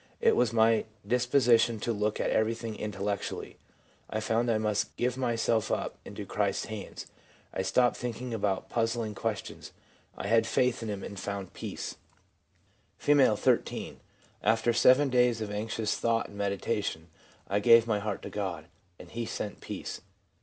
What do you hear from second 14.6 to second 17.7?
seven days of anxious thought and medi tation, I